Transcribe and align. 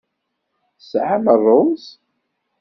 Tesɛam 0.77 1.25
ṛṛuz? 1.39 1.83